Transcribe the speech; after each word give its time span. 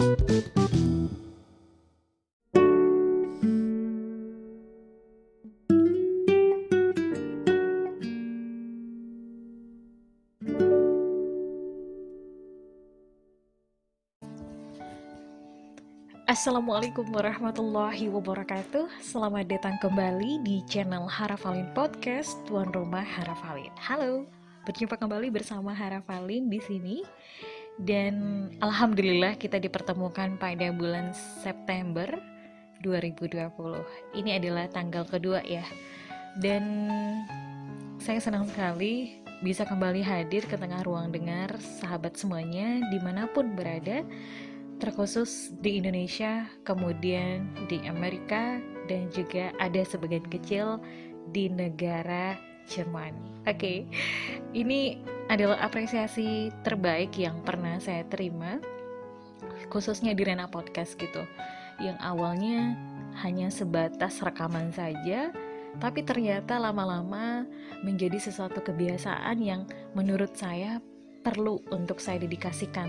Assalamualaikum 0.00 0.24
warahmatullahi 17.12 18.08
wabarakatuh. 18.08 19.04
Selamat 19.04 19.52
datang 19.52 19.76
kembali 19.84 20.40
di 20.40 20.64
channel 20.64 21.04
Harafalin 21.12 21.68
Podcast 21.76 22.40
Tuan 22.48 22.72
Rumah 22.72 23.04
Harafalin. 23.04 23.68
Halo, 23.76 24.24
berjumpa 24.64 24.96
kembali 24.96 25.28
bersama 25.28 25.76
Harafalin 25.76 26.48
di 26.48 26.56
sini 26.64 27.04
Dan 27.80 28.46
Alhamdulillah 28.60 29.40
kita 29.40 29.56
dipertemukan 29.56 30.36
pada 30.36 30.68
bulan 30.68 31.16
September 31.16 32.12
2020 32.84 33.40
Ini 34.16 34.36
adalah 34.36 34.68
tanggal 34.68 35.08
kedua 35.08 35.40
ya. 35.44 35.64
Dan 36.36 36.88
saya 38.00 38.20
senang 38.20 38.48
sekali 38.48 39.20
bisa 39.40 39.64
kembali 39.64 40.04
hadir 40.04 40.44
ke 40.44 40.60
tengah 40.60 40.84
ruang 40.84 41.08
dengar 41.08 41.56
sahabat 41.80 42.16
semuanya 42.20 42.84
di 42.92 43.00
mana 43.00 43.24
pun 43.32 43.56
berada 43.56 44.04
terkhusus 44.80 45.52
di 45.60 45.76
Indonesia, 45.76 46.48
kemudian 46.64 47.44
di 47.68 47.84
Amerika, 47.84 48.56
dan 48.88 49.12
juga 49.12 49.52
ada 49.60 49.84
sebagian 49.84 50.24
kecil 50.32 50.80
di 51.36 51.52
negara 51.52 52.34
Jerman. 52.70 53.12
Oke, 53.44 53.56
okay. 53.56 53.78
ini 54.54 55.02
adalah 55.26 55.58
apresiasi 55.58 56.54
terbaik 56.62 57.18
yang 57.18 57.42
pernah 57.42 57.82
saya 57.82 58.06
terima, 58.06 58.62
khususnya 59.72 60.14
di 60.14 60.22
Rena 60.22 60.46
Podcast 60.46 60.94
gitu, 60.94 61.26
yang 61.82 61.98
awalnya 61.98 62.78
hanya 63.26 63.50
sebatas 63.50 64.22
rekaman 64.22 64.70
saja, 64.70 65.34
tapi 65.82 66.06
ternyata 66.06 66.62
lama-lama 66.62 67.42
menjadi 67.82 68.22
sesuatu 68.22 68.62
kebiasaan 68.62 69.38
yang 69.42 69.66
menurut 69.96 70.36
saya 70.38 70.78
perlu 71.26 71.58
untuk 71.74 71.98
saya 71.98 72.22
dedikasikan 72.22 72.88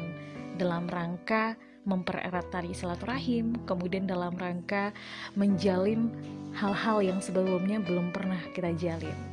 dalam 0.59 0.85
rangka 0.85 1.57
mempererat 1.85 2.53
tali 2.53 2.77
silaturahim, 2.77 3.57
kemudian 3.66 4.05
dalam 4.05 4.38
rangka 4.38 4.93
menjalin 5.33 6.13
hal-hal 6.53 7.01
yang 7.01 7.19
sebelumnya 7.23 7.81
belum 7.81 8.13
pernah 8.13 8.38
kita 8.53 8.69
jalin. 8.77 9.30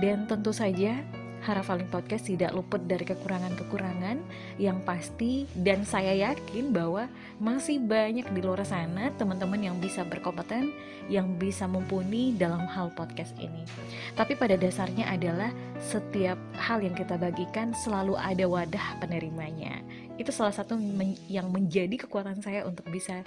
Dan 0.00 0.24
tentu 0.24 0.54
saja 0.54 1.04
Harafaling 1.42 1.90
Podcast 1.90 2.30
tidak 2.30 2.54
luput 2.54 2.86
dari 2.86 3.02
kekurangan-kekurangan 3.02 4.22
yang 4.62 4.78
pasti 4.86 5.42
dan 5.58 5.82
saya 5.82 6.14
yakin 6.30 6.70
bahwa 6.70 7.10
masih 7.42 7.82
banyak 7.82 8.22
di 8.30 8.40
luar 8.46 8.62
sana 8.62 9.10
teman-teman 9.18 9.58
yang 9.58 9.76
bisa 9.82 10.06
berkompeten, 10.06 10.70
yang 11.10 11.34
bisa 11.34 11.66
mumpuni 11.66 12.38
dalam 12.38 12.62
hal 12.70 12.94
podcast 12.94 13.34
ini. 13.42 13.66
Tapi 14.14 14.38
pada 14.38 14.54
dasarnya 14.54 15.10
adalah 15.10 15.50
setiap 15.82 16.38
hal 16.54 16.78
yang 16.78 16.94
kita 16.94 17.18
bagikan 17.18 17.74
selalu 17.74 18.14
ada 18.14 18.46
wadah 18.46 19.02
penerimanya. 19.02 19.82
Itu 20.22 20.30
salah 20.30 20.54
satu 20.54 20.78
yang 21.26 21.50
menjadi 21.50 22.06
kekuatan 22.06 22.38
saya 22.38 22.62
untuk 22.62 22.86
bisa 22.86 23.26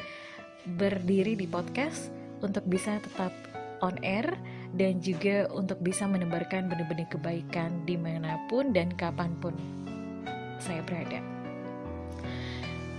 berdiri 0.80 1.36
di 1.36 1.52
podcast, 1.52 2.16
untuk 2.40 2.64
bisa 2.64 2.96
tetap 3.04 3.36
on 3.84 4.00
air 4.08 4.24
dan 4.76 5.00
juga 5.00 5.48
untuk 5.56 5.80
bisa 5.80 6.04
menebarkan 6.06 6.68
benih-benih 6.68 7.08
kebaikan 7.08 7.84
di 7.88 7.96
mana 7.96 8.36
pun 8.52 8.76
dan 8.76 8.92
kapan 8.94 9.32
pun 9.40 9.56
saya 10.60 10.84
berada. 10.84 11.24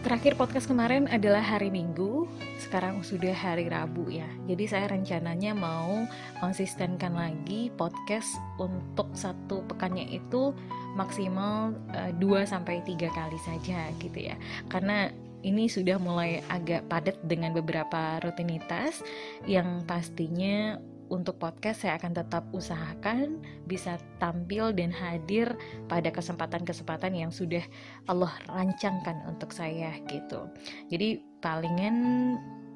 Terakhir 0.07 0.39
podcast 0.39 0.71
kemarin 0.71 1.11
adalah 1.11 1.43
hari 1.43 1.67
Minggu, 1.67 2.31
sekarang 2.63 3.03
sudah 3.03 3.35
hari 3.35 3.67
Rabu 3.67 4.07
ya. 4.07 4.31
Jadi 4.47 4.71
saya 4.71 4.87
rencananya 4.87 5.51
mau 5.51 6.07
konsistenkan 6.39 7.11
lagi 7.19 7.75
podcast 7.75 8.39
untuk 8.55 9.11
satu 9.19 9.67
pekannya 9.67 10.07
itu 10.15 10.55
maksimal 10.95 11.75
uh, 11.91 12.15
eh, 12.15 12.15
2 12.23 12.23
sampai 12.47 12.87
3 12.87 13.03
kali 13.11 13.39
saja 13.43 13.91
gitu 13.99 14.31
ya. 14.31 14.39
Karena 14.71 15.11
ini 15.43 15.67
sudah 15.67 15.99
mulai 15.99 16.39
agak 16.55 16.87
padat 16.87 17.19
dengan 17.27 17.51
beberapa 17.51 18.23
rutinitas 18.23 19.03
yang 19.43 19.83
pastinya 19.91 20.79
untuk 21.09 21.39
podcast 21.39 21.85
saya 21.85 21.99
akan 21.99 22.13
tetap 22.17 22.45
usahakan 22.51 23.41
bisa 23.67 23.99
tampil 24.19 24.71
dan 24.75 24.91
hadir 24.91 25.55
pada 25.87 26.11
kesempatan-kesempatan 26.11 27.15
yang 27.15 27.31
sudah 27.31 27.63
Allah 28.11 28.33
rancangkan 28.51 29.27
untuk 29.29 29.51
saya 29.55 29.95
gitu. 30.11 30.47
Jadi 30.91 31.23
palingan 31.41 31.97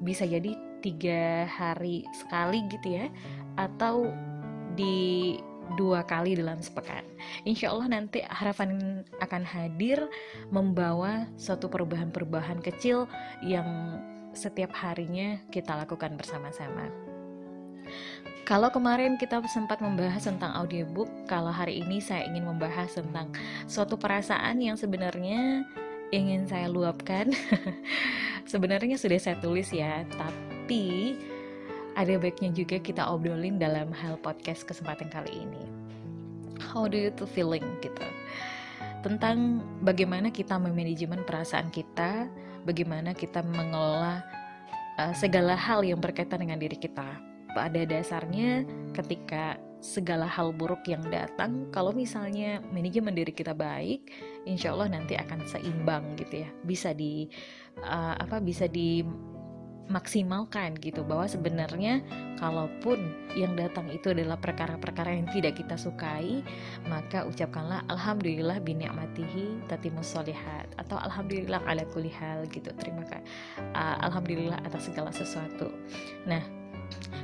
bisa 0.01 0.25
jadi 0.25 0.57
tiga 0.81 1.45
hari 1.45 2.03
sekali 2.17 2.65
gitu 2.73 2.97
ya 2.97 3.07
atau 3.55 4.09
di 4.73 5.37
dua 5.79 6.03
kali 6.03 6.35
dalam 6.35 6.59
sepekan. 6.59 7.05
Insya 7.47 7.71
Allah 7.71 7.87
nanti 7.99 8.19
harapan 8.27 9.01
akan 9.23 9.43
hadir 9.45 10.03
membawa 10.51 11.29
suatu 11.39 11.71
perubahan-perubahan 11.71 12.59
kecil 12.59 13.07
yang 13.45 13.99
setiap 14.31 14.71
harinya 14.75 15.39
kita 15.51 15.75
lakukan 15.75 16.15
bersama-sama. 16.15 17.00
Kalau 18.41 18.67
kemarin 18.67 19.15
kita 19.15 19.39
sempat 19.47 19.79
membahas 19.79 20.25
tentang 20.27 20.51
audiobook, 20.57 21.07
kalau 21.29 21.53
hari 21.53 21.79
ini 21.79 22.01
saya 22.03 22.25
ingin 22.27 22.49
membahas 22.49 22.89
tentang 22.91 23.31
suatu 23.63 23.95
perasaan 23.95 24.59
yang 24.59 24.75
sebenarnya 24.75 25.63
ingin 26.11 26.49
saya 26.49 26.67
luapkan. 26.67 27.31
sebenarnya 28.51 28.99
sudah 28.99 29.19
saya 29.21 29.37
tulis 29.39 29.71
ya, 29.71 30.03
tapi 30.19 31.15
ada 31.95 32.17
baiknya 32.19 32.51
juga 32.51 32.75
kita 32.81 33.07
obrolin 33.07 33.55
dalam 33.55 33.93
hal 33.95 34.19
podcast 34.19 34.67
kesempatan 34.67 35.07
kali 35.07 35.31
ini. 35.47 35.63
How 36.59 36.91
do 36.91 36.99
you 36.99 37.13
feeling 37.31 37.63
gitu? 37.79 38.07
Tentang 38.99 39.63
bagaimana 39.79 40.27
kita 40.27 40.59
memanajemen 40.59 41.23
perasaan 41.23 41.71
kita, 41.71 42.27
bagaimana 42.67 43.15
kita 43.15 43.45
mengelola 43.47 44.19
uh, 44.99 45.13
segala 45.15 45.55
hal 45.55 45.87
yang 45.87 46.03
berkaitan 46.03 46.43
dengan 46.43 46.59
diri 46.59 46.75
kita 46.75 47.30
pada 47.53 47.83
dasarnya 47.83 48.63
ketika 48.95 49.57
segala 49.81 50.29
hal 50.29 50.53
buruk 50.53 50.85
yang 50.85 51.01
datang 51.09 51.65
kalau 51.73 51.89
misalnya 51.89 52.61
manajemen 52.69 53.17
diri 53.17 53.33
kita 53.33 53.57
baik 53.57 54.13
insya 54.45 54.77
Allah 54.77 54.93
nanti 54.93 55.17
akan 55.17 55.41
seimbang 55.49 56.13
gitu 56.21 56.45
ya. 56.45 56.49
Bisa 56.61 56.93
di 56.93 57.25
uh, 57.81 58.13
apa 58.13 58.37
bisa 58.37 58.69
di 58.69 59.01
maksimalkan 59.89 60.77
gitu. 60.77 61.01
Bahwa 61.01 61.25
sebenarnya 61.25 62.05
kalaupun 62.37 63.01
yang 63.33 63.57
datang 63.57 63.89
itu 63.89 64.13
adalah 64.13 64.37
perkara-perkara 64.37 65.17
yang 65.17 65.27
tidak 65.33 65.57
kita 65.57 65.73
sukai 65.73 66.45
maka 66.85 67.25
ucapkanlah 67.25 67.81
alhamdulillah 67.89 68.61
binikmatihi 68.61 69.65
tatimus 69.65 70.13
solihat 70.13 70.69
atau 70.77 71.01
alhamdulillah 71.01 71.59
ala 71.65 71.81
kulli 71.89 72.13
hal 72.13 72.45
gitu. 72.53 72.69
Terima 72.77 73.01
kasih 73.09 73.25
uh, 73.73 73.97
alhamdulillah 74.05 74.61
atas 74.61 74.93
segala 74.93 75.09
sesuatu. 75.09 75.73
Nah 76.29 76.60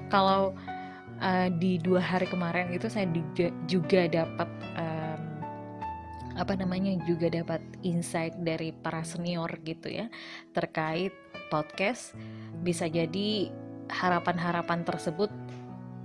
kalau 0.08 0.56
uh, 1.22 1.48
di 1.58 1.78
dua 1.82 2.02
hari 2.02 2.28
kemarin 2.30 2.72
itu 2.74 2.88
saya 2.88 3.08
juga, 3.12 3.48
juga 3.68 4.02
dapat 4.08 4.50
um, 4.78 5.22
apa 6.38 6.54
namanya 6.54 6.94
juga 7.10 7.34
dapat 7.34 7.60
insight 7.82 8.38
dari 8.46 8.70
para 8.70 9.02
senior 9.02 9.50
gitu 9.66 9.90
ya 9.90 10.06
terkait 10.54 11.14
podcast. 11.50 12.14
Bisa 12.62 12.86
jadi 12.86 13.50
harapan-harapan 13.90 14.86
tersebut 14.86 15.32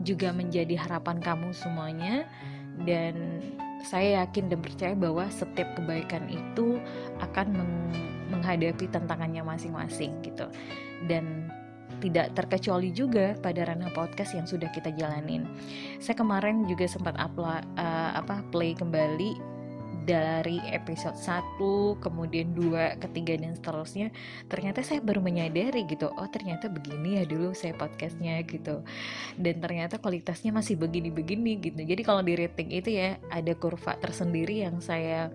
juga 0.03 0.33
menjadi 0.33 0.75
harapan 0.79 1.21
kamu 1.21 1.53
semuanya. 1.53 2.25
Dan 2.73 3.45
saya 3.85 4.25
yakin 4.25 4.49
dan 4.49 4.65
percaya 4.65 4.97
bahwa 4.97 5.29
setiap 5.29 5.77
kebaikan 5.77 6.25
itu 6.33 6.81
akan 7.21 7.53
meng 7.53 7.75
menghadapi 8.33 8.89
tantangannya 8.89 9.45
masing-masing 9.45 10.17
gitu. 10.25 10.49
Dan 11.05 11.53
tidak 12.03 12.35
terkecuali 12.35 12.91
juga 12.91 13.39
pada 13.39 13.63
ranah 13.63 13.95
podcast 13.95 14.35
yang 14.35 14.45
sudah 14.45 14.67
kita 14.75 14.91
jalanin. 14.99 15.47
Saya 16.03 16.19
kemarin 16.19 16.67
juga 16.67 16.91
sempat 16.91 17.15
upload 17.15 17.63
uh, 17.79 18.19
apa 18.19 18.43
play 18.51 18.75
kembali 18.75 19.53
dari 20.03 20.59
episode 20.75 21.15
1, 21.15 22.03
kemudian 22.03 22.51
2, 22.59 22.99
ketiga 22.99 23.39
dan 23.39 23.55
seterusnya. 23.55 24.11
Ternyata 24.51 24.83
saya 24.83 24.99
baru 24.99 25.23
menyadari 25.23 25.87
gitu 25.87 26.11
oh 26.11 26.27
ternyata 26.27 26.67
begini 26.67 27.23
ya 27.23 27.25
dulu 27.25 27.55
saya 27.55 27.79
podcastnya 27.79 28.43
gitu. 28.43 28.83
Dan 29.39 29.63
ternyata 29.63 30.03
kualitasnya 30.03 30.51
masih 30.51 30.75
begini-begini 30.75 31.63
gitu. 31.63 31.81
Jadi 31.87 32.03
kalau 32.03 32.21
di 32.27 32.35
rating 32.35 32.75
itu 32.75 32.91
ya 32.99 33.17
ada 33.31 33.55
kurva 33.55 33.95
tersendiri 34.03 34.67
yang 34.67 34.83
saya 34.83 35.31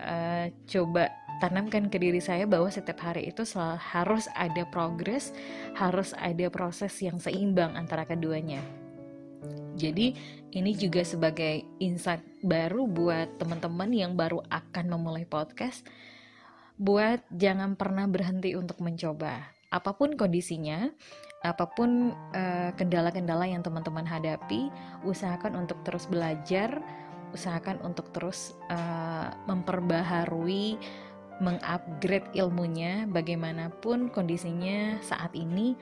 uh, 0.00 0.48
coba 0.64 1.12
tanamkan 1.38 1.90
ke 1.90 1.98
diri 1.98 2.18
saya 2.18 2.44
bahwa 2.44 2.70
setiap 2.70 3.02
hari 3.02 3.30
itu 3.30 3.46
selalu 3.46 3.78
harus 3.78 4.24
ada 4.34 4.62
progres, 4.68 5.30
harus 5.78 6.14
ada 6.18 6.46
proses 6.50 6.94
yang 7.02 7.18
seimbang 7.22 7.74
antara 7.78 8.06
keduanya. 8.06 8.60
Jadi 9.78 10.18
ini 10.52 10.74
juga 10.74 11.06
sebagai 11.06 11.62
insight 11.78 12.22
baru 12.42 12.90
buat 12.90 13.38
teman-teman 13.38 13.90
yang 13.94 14.12
baru 14.18 14.42
akan 14.50 14.84
memulai 14.90 15.22
podcast 15.22 15.86
buat 16.78 17.22
jangan 17.34 17.74
pernah 17.74 18.06
berhenti 18.06 18.54
untuk 18.54 18.78
mencoba 18.78 19.50
apa 19.68 19.90
pun 19.98 20.14
kondisinya 20.14 20.88
apa 21.42 21.70
pun 21.70 22.14
kendala 22.32 22.74
kendala-kendala 22.74 23.44
yang 23.50 23.62
teman-teman 23.62 24.06
hadapi 24.06 24.70
usahakan 25.02 25.58
untuk 25.58 25.82
terus 25.82 26.06
belajar 26.06 26.82
usahakan 27.34 27.82
untuk 27.84 28.08
terus 28.14 28.56
uh, 28.72 29.30
memperbaharui 29.44 30.80
mengupgrade 31.38 32.30
ilmunya 32.34 33.06
bagaimanapun 33.06 34.10
kondisinya 34.10 34.98
saat 35.02 35.34
ini 35.38 35.78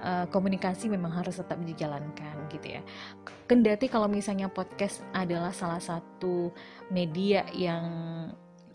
uh, 0.00 0.26
komunikasi 0.28 0.88
memang 0.88 1.12
harus 1.12 1.40
tetap 1.40 1.60
dijalankan 1.64 2.48
gitu 2.52 2.80
ya. 2.80 2.82
Kendati 3.48 3.88
kalau 3.88 4.08
misalnya 4.08 4.48
podcast 4.52 5.04
adalah 5.16 5.52
salah 5.52 5.80
satu 5.80 6.52
media 6.92 7.44
yang 7.52 7.84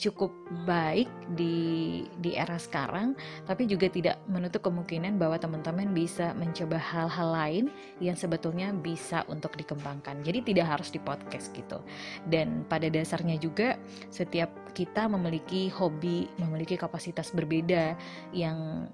cukup 0.04 0.36
baik 0.68 1.08
di 1.40 2.04
di 2.20 2.36
era 2.36 2.60
sekarang, 2.60 3.16
tapi 3.48 3.64
juga 3.64 3.88
tidak 3.88 4.20
menutup 4.28 4.68
kemungkinan 4.68 5.16
bahwa 5.16 5.40
teman-teman 5.40 5.96
bisa 5.96 6.36
mencoba 6.36 6.76
hal-hal 6.76 7.30
lain 7.32 7.66
yang 8.04 8.20
sebetulnya 8.20 8.76
bisa 8.76 9.24
untuk 9.32 9.56
dikembangkan. 9.56 10.20
Jadi 10.28 10.54
tidak 10.54 10.76
harus 10.76 10.92
di 10.92 11.00
podcast 11.00 11.56
gitu. 11.56 11.80
Dan 12.28 12.68
pada 12.68 12.92
dasarnya 12.92 13.40
juga 13.40 13.80
setiap 14.12 14.52
kita 14.76 15.08
memiliki 15.08 15.72
hobi, 15.72 16.28
memiliki 16.36 16.76
kapasitas 16.76 17.32
berbeda 17.32 17.96
yang 18.36 18.90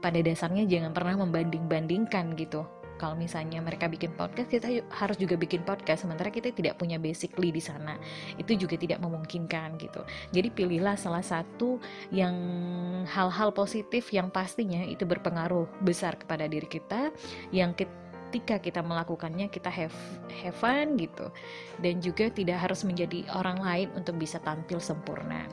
pada 0.00 0.18
dasarnya 0.24 0.64
jangan 0.64 0.96
pernah 0.96 1.22
membanding-bandingkan 1.22 2.34
gitu 2.34 2.64
kalau 3.00 3.16
misalnya 3.16 3.64
mereka 3.64 3.88
bikin 3.88 4.12
podcast 4.12 4.52
kita 4.52 4.84
harus 4.92 5.16
juga 5.16 5.40
bikin 5.40 5.64
podcast. 5.64 6.04
Sementara 6.04 6.28
kita 6.28 6.52
tidak 6.52 6.76
punya 6.76 7.00
basically 7.00 7.48
di 7.48 7.64
sana. 7.64 7.96
Itu 8.36 8.52
juga 8.60 8.76
tidak 8.76 9.00
memungkinkan 9.00 9.80
gitu. 9.80 10.04
Jadi 10.36 10.52
pilihlah 10.52 11.00
salah 11.00 11.24
satu 11.24 11.80
yang 12.12 12.36
hal-hal 13.08 13.56
positif 13.56 14.12
yang 14.12 14.28
pastinya 14.28 14.84
itu 14.84 15.08
berpengaruh 15.08 15.64
besar 15.80 16.20
kepada 16.20 16.44
diri 16.44 16.68
kita 16.68 17.08
yang 17.48 17.72
ketika 17.72 18.60
kita 18.60 18.84
melakukannya 18.84 19.48
kita 19.48 19.72
have, 19.72 19.96
have 20.44 20.52
fun 20.60 21.00
gitu. 21.00 21.32
Dan 21.80 22.04
juga 22.04 22.28
tidak 22.28 22.68
harus 22.68 22.84
menjadi 22.84 23.24
orang 23.32 23.64
lain 23.64 23.88
untuk 23.96 24.20
bisa 24.20 24.36
tampil 24.44 24.76
sempurna. 24.76 25.48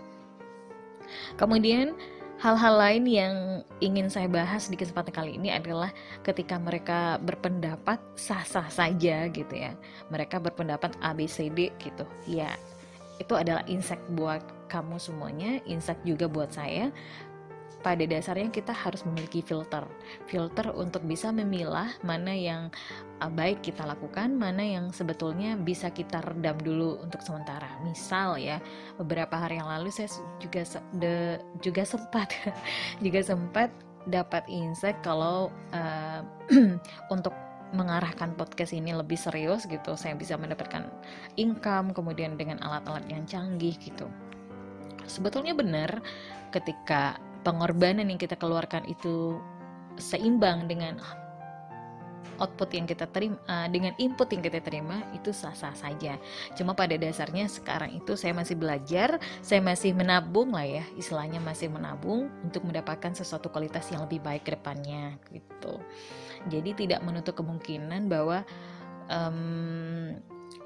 Kemudian 1.39 1.95
Hal-hal 2.37 2.77
lain 2.77 3.03
yang 3.09 3.35
ingin 3.81 4.13
saya 4.13 4.29
bahas 4.29 4.69
di 4.69 4.77
kesempatan 4.77 5.09
kali 5.09 5.41
ini 5.41 5.49
adalah 5.49 5.89
ketika 6.21 6.61
mereka 6.61 7.17
berpendapat 7.17 7.97
sah-sah 8.13 8.69
saja 8.69 9.25
gitu 9.25 9.53
ya. 9.57 9.73
Mereka 10.13 10.37
berpendapat 10.37 10.93
ABCD 11.01 11.73
gitu. 11.81 12.05
Ya, 12.29 12.53
itu 13.17 13.33
adalah 13.33 13.65
insight 13.65 14.01
buat 14.13 14.45
kamu 14.69 15.01
semuanya, 15.01 15.57
insight 15.65 15.97
juga 16.05 16.29
buat 16.29 16.53
saya 16.53 16.93
pada 17.85 18.03
dasarnya 18.03 18.49
kita 18.49 18.73
harus 18.73 19.05
memiliki 19.05 19.45
filter. 19.45 19.85
Filter 20.25 20.73
untuk 20.73 21.05
bisa 21.05 21.29
memilah 21.29 21.93
mana 22.01 22.33
yang 22.33 22.73
uh, 23.21 23.31
baik 23.31 23.61
kita 23.61 23.85
lakukan 23.85 24.33
mana 24.33 24.61
yang 24.65 24.89
sebetulnya 24.89 25.55
bisa 25.57 25.93
kita 25.93 26.21
redam 26.25 26.57
dulu 26.61 26.97
untuk 27.01 27.21
sementara. 27.21 27.77
Misal 27.85 28.41
ya 28.41 28.57
beberapa 28.97 29.37
hari 29.37 29.61
yang 29.61 29.69
lalu 29.69 29.93
saya 29.93 30.09
juga 30.41 30.65
de, 30.97 31.41
juga 31.61 31.83
sempat 31.85 32.33
juga 33.05 33.21
sempat 33.21 33.69
dapat 34.07 34.47
insight 34.47 34.97
kalau 35.03 35.51
uh, 35.75 36.21
untuk 37.15 37.35
mengarahkan 37.75 38.31
podcast 38.39 38.71
ini 38.71 38.95
lebih 38.95 39.19
serius 39.19 39.67
gitu 39.67 39.99
saya 39.99 40.15
bisa 40.15 40.39
mendapatkan 40.39 40.87
income 41.35 41.91
kemudian 41.91 42.39
dengan 42.39 42.63
alat-alat 42.63 43.03
yang 43.11 43.27
canggih 43.27 43.75
gitu. 43.75 44.07
Sebetulnya 45.07 45.51
benar 45.55 45.99
ketika 46.51 47.19
pengorbanan 47.47 48.11
yang 48.11 48.19
kita 48.19 48.35
keluarkan 48.35 48.83
itu 48.91 49.39
seimbang 49.95 50.67
dengan 50.67 50.99
output 52.37 52.69
yang 52.75 52.85
kita 52.85 53.09
terima 53.09 53.39
uh, 53.49 53.65
dengan 53.71 53.95
input 53.97 54.29
yang 54.29 54.43
kita 54.43 54.61
terima 54.61 55.01
itu 55.15 55.33
sah-sah 55.33 55.73
saja. 55.73 56.19
Cuma 56.53 56.75
pada 56.75 56.93
dasarnya 56.99 57.49
sekarang 57.49 57.97
itu 57.97 58.13
saya 58.13 58.35
masih 58.35 58.59
belajar, 58.59 59.17
saya 59.41 59.63
masih 59.63 59.95
menabung 59.95 60.53
lah 60.53 60.67
ya, 60.67 60.83
istilahnya 60.99 61.41
masih 61.41 61.71
menabung 61.71 62.29
untuk 62.45 62.67
mendapatkan 62.67 63.15
sesuatu 63.15 63.49
kualitas 63.49 63.89
yang 63.89 64.05
lebih 64.05 64.21
baik 64.21 64.45
ke 64.45 64.51
depannya 64.53 65.17
gitu. 65.33 65.81
Jadi 66.51 66.85
tidak 66.85 67.01
menutup 67.01 67.39
kemungkinan 67.41 68.05
bahwa 68.05 68.45
um, 69.09 70.13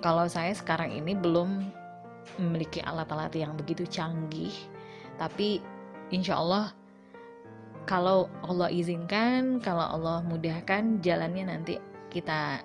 kalau 0.03 0.27
saya 0.27 0.51
sekarang 0.51 0.91
ini 0.91 1.15
belum 1.15 1.71
memiliki 2.35 2.83
alat-alat 2.83 3.31
yang 3.37 3.55
begitu 3.55 3.87
canggih, 3.87 4.51
tapi 5.15 5.63
insya 6.11 6.37
Allah 6.37 6.75
kalau 7.89 8.29
Allah 8.45 8.69
izinkan, 8.69 9.57
kalau 9.59 9.81
Allah 9.81 10.21
mudahkan 10.21 11.01
jalannya 11.01 11.49
nanti 11.49 11.75
kita 12.13 12.61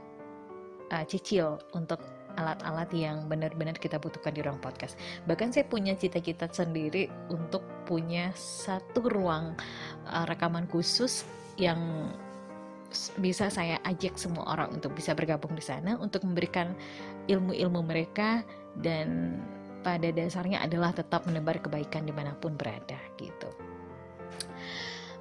uh, 0.93 1.05
cicil 1.09 1.59
untuk 1.73 1.99
alat-alat 2.37 2.93
yang 2.93 3.25
benar-benar 3.33 3.81
kita 3.81 3.97
butuhkan 3.97 4.37
di 4.37 4.45
ruang 4.45 4.61
podcast. 4.61 5.01
Bahkan 5.25 5.57
saya 5.57 5.65
punya 5.65 5.97
cita-cita 5.97 6.53
sendiri 6.53 7.09
untuk 7.33 7.65
punya 7.89 8.29
satu 8.37 9.09
ruang 9.09 9.57
uh, 10.05 10.25
rekaman 10.29 10.69
khusus 10.69 11.25
yang 11.57 12.13
bisa 13.19 13.49
saya 13.51 13.81
ajak 13.83 14.15
semua 14.21 14.47
orang 14.47 14.79
untuk 14.79 14.95
bisa 14.95 15.17
bergabung 15.17 15.57
di 15.57 15.65
sana 15.65 15.99
untuk 15.99 16.23
memberikan 16.23 16.77
ilmu-ilmu 17.27 17.83
mereka 17.83 18.47
dan 18.79 19.41
pada 19.87 20.11
dasarnya 20.11 20.59
adalah 20.67 20.91
tetap 20.91 21.23
menebar 21.31 21.63
kebaikan 21.63 22.03
di 22.03 22.11
mana 22.11 22.35
pun 22.35 22.59
berada 22.59 22.99
gitu. 23.23 23.47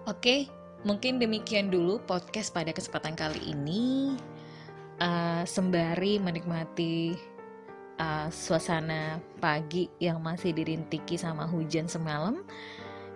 Oke, 0.10 0.50
mungkin 0.82 1.22
demikian 1.22 1.70
dulu 1.70 2.02
podcast 2.02 2.50
pada 2.50 2.74
kesempatan 2.74 3.14
kali 3.14 3.54
ini. 3.54 4.18
Uh, 4.96 5.44
sembari 5.44 6.24
menikmati 6.24 7.14
uh, 8.00 8.32
suasana 8.32 9.20
pagi 9.44 9.92
yang 10.00 10.24
masih 10.24 10.56
dirintiki 10.56 11.20
sama 11.20 11.44
hujan 11.46 11.84
semalam 11.86 12.42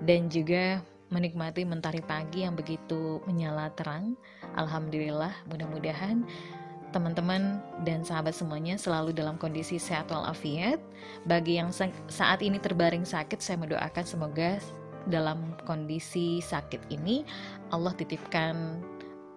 dan 0.03 0.27
juga 0.27 0.83
menikmati 1.07 1.63
mentari 1.63 2.03
pagi 2.03 2.43
yang 2.43 2.53
begitu 2.53 3.23
menyala 3.25 3.71
terang. 3.73 4.19
Alhamdulillah, 4.59 5.33
mudah-mudahan 5.47 6.27
teman-teman 6.89 7.61
dan 7.85 8.01
sahabat 8.01 8.33
semuanya 8.33 8.75
selalu 8.75 9.13
dalam 9.13 9.37
kondisi 9.37 9.77
sehat 9.77 10.09
walafiat. 10.09 10.81
Bagi 11.29 11.61
yang 11.61 11.69
saat 12.09 12.39
ini 12.41 12.57
terbaring 12.57 13.05
sakit, 13.05 13.39
saya 13.39 13.57
mendoakan 13.61 14.05
semoga 14.05 14.57
dalam 15.07 15.55
kondisi 15.63 16.43
sakit 16.43 16.91
ini 16.91 17.23
Allah 17.71 17.95
titipkan 17.95 18.83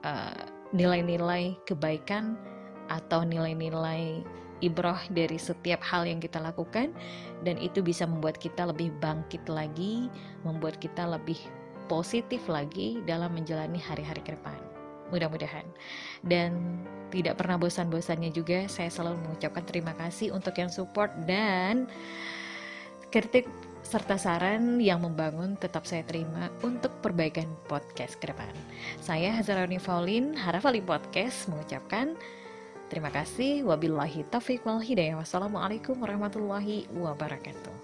uh, 0.04 0.42
nilai-nilai 0.75 1.54
kebaikan 1.64 2.35
atau 2.90 3.23
nilai-nilai 3.23 4.21
ibroh 4.62 4.99
dari 5.11 5.38
setiap 5.38 5.82
hal 5.82 6.06
yang 6.06 6.18
kita 6.18 6.38
lakukan 6.38 6.94
dan 7.42 7.56
itu 7.59 7.82
bisa 7.82 8.06
membuat 8.06 8.38
kita 8.38 8.68
lebih 8.68 8.94
bangkit 8.99 9.42
lagi, 9.50 10.11
membuat 10.47 10.78
kita 10.78 11.06
lebih 11.06 11.38
positif 11.90 12.42
lagi 12.47 13.02
dalam 13.04 13.35
menjalani 13.35 13.78
hari-hari 13.78 14.23
ke 14.23 14.35
depan 14.38 14.72
mudah-mudahan 15.12 15.69
dan 16.25 16.57
tidak 17.12 17.37
pernah 17.37 17.61
bosan-bosannya 17.61 18.33
juga 18.33 18.64
saya 18.73 18.88
selalu 18.88 19.21
mengucapkan 19.28 19.62
terima 19.69 19.92
kasih 19.92 20.33
untuk 20.33 20.57
yang 20.57 20.73
support 20.73 21.12
dan 21.28 21.87
kritik 23.12 23.45
serta 23.85 24.16
saran 24.16 24.81
yang 24.81 25.04
membangun 25.04 25.59
tetap 25.61 25.85
saya 25.85 26.00
terima 26.07 26.49
untuk 26.64 26.88
perbaikan 27.04 27.45
podcast 27.69 28.16
ke 28.16 28.33
depan. 28.33 28.49
Saya 29.04 29.37
Hazaroni 29.37 29.76
Faulin, 29.76 30.33
Harafali 30.33 30.81
Podcast 30.81 31.50
mengucapkan 31.52 32.16
terima 32.88 33.12
kasih. 33.12 33.66
Wabillahi 33.69 34.25
taufiq 34.33 34.64
wal 34.64 34.81
hidayah. 34.81 35.21
Wassalamualaikum 35.21 35.99
warahmatullahi 36.00 36.88
wabarakatuh. 36.95 37.81